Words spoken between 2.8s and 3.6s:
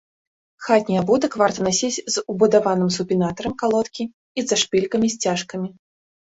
супінатарам